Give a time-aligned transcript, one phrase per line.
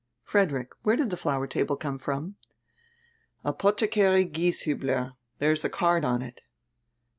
[0.23, 2.35] Frederick, where did die flower table come from?"
[3.45, 5.13] "Apothecary Gieshiibler.
[5.37, 6.41] There is a card on it."